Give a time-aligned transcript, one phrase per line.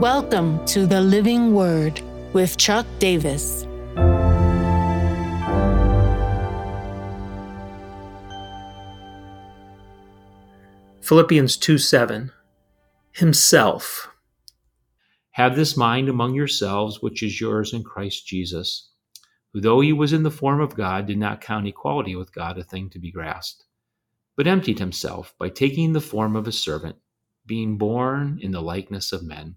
[0.00, 2.00] Welcome to the Living Word
[2.32, 3.66] with Chuck Davis.
[11.02, 12.32] Philippians 2 7.
[13.12, 14.08] Himself.
[15.32, 18.92] Have this mind among yourselves, which is yours in Christ Jesus,
[19.52, 22.56] who, though he was in the form of God, did not count equality with God
[22.56, 23.66] a thing to be grasped,
[24.34, 26.96] but emptied himself by taking the form of a servant,
[27.44, 29.56] being born in the likeness of men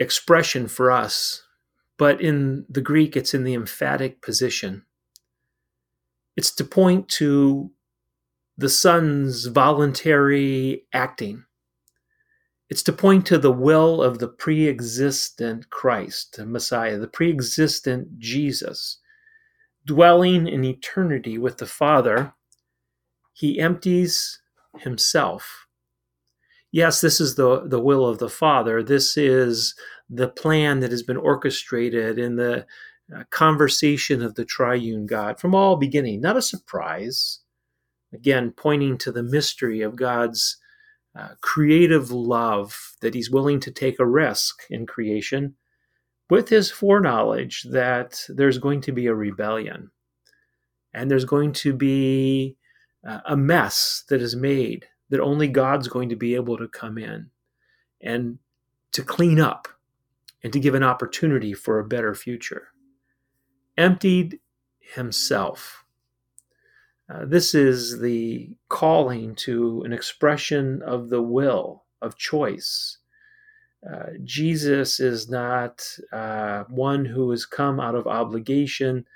[0.00, 1.44] expression for us,
[1.98, 4.86] but in the Greek, it's in the emphatic position.
[6.36, 7.70] It's to point to
[8.56, 11.44] the Son's voluntary acting.
[12.70, 17.30] It's to point to the will of the pre existent Christ, the Messiah, the pre
[17.30, 18.98] existent Jesus,
[19.84, 22.32] dwelling in eternity with the Father.
[23.32, 24.40] He empties
[24.78, 25.66] himself
[26.72, 28.82] yes, this is the, the will of the Father.
[28.82, 29.74] This is
[30.08, 32.66] the plan that has been orchestrated in the
[33.14, 36.20] uh, conversation of the triune God from all beginning.
[36.20, 37.40] Not a surprise.
[38.12, 40.56] Again, pointing to the mystery of God's
[41.18, 45.54] uh, creative love that He's willing to take a risk in creation
[46.28, 49.90] with His foreknowledge that there's going to be a rebellion
[50.92, 52.56] and there's going to be
[53.06, 56.96] uh, a mess that is made that only God's going to be able to come
[56.96, 57.30] in
[58.00, 58.38] and
[58.92, 59.68] to clean up
[60.42, 62.68] and to give an opportunity for a better future.
[63.76, 64.40] Emptied
[64.80, 65.84] himself.
[67.12, 72.98] Uh, this is the calling to an expression of the will, of choice.
[73.88, 79.06] Uh, Jesus is not uh, one who has come out of obligation.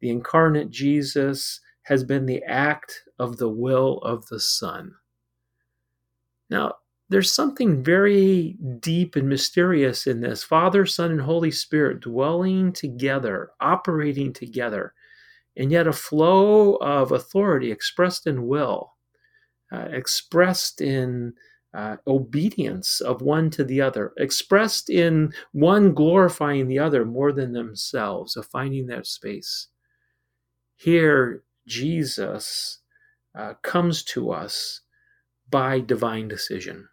[0.00, 4.94] The incarnate Jesus has been the act of the will of the Son.
[6.50, 6.74] Now,
[7.08, 13.50] there's something very deep and mysterious in this Father, Son, and Holy Spirit dwelling together,
[13.60, 14.94] operating together,
[15.56, 18.94] and yet a flow of authority expressed in will,
[19.72, 21.34] uh, expressed in
[21.74, 27.52] uh, obedience of one to the other, expressed in one glorifying the other more than
[27.52, 29.68] themselves, of finding that space.
[30.76, 32.78] Here, Jesus
[33.36, 34.80] uh, comes to us
[35.50, 36.88] by divine decision.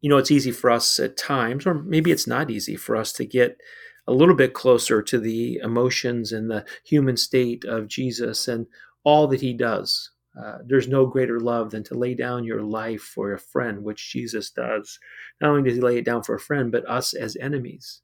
[0.00, 3.12] You know, it's easy for us at times, or maybe it's not easy for us
[3.14, 3.58] to get
[4.06, 8.66] a little bit closer to the emotions and the human state of Jesus and
[9.04, 10.10] all that he does.
[10.40, 14.10] Uh, there's no greater love than to lay down your life for a friend, which
[14.10, 14.98] Jesus does.
[15.40, 18.00] Not only does he lay it down for a friend, but us as enemies.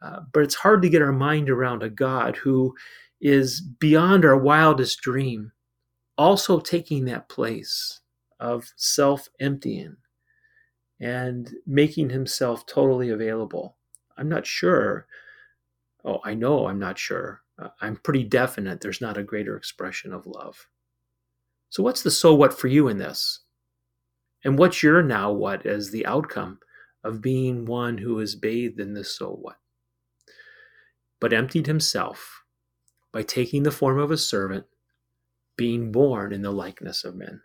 [0.00, 2.74] Uh, but it's hard to get our mind around a God who
[3.20, 5.52] is beyond our wildest dream,
[6.16, 8.00] also taking that place
[8.44, 9.96] of self emptying
[11.00, 13.78] and making himself totally available.
[14.18, 15.06] I'm not sure.
[16.04, 17.40] Oh, I know I'm not sure.
[17.58, 20.68] Uh, I'm pretty definite there's not a greater expression of love.
[21.70, 23.40] So, what's the so what for you in this?
[24.44, 26.58] And what's your now what as the outcome
[27.02, 29.56] of being one who is bathed in this so what?
[31.18, 32.42] But emptied himself
[33.10, 34.66] by taking the form of a servant,
[35.56, 37.40] being born in the likeness of men.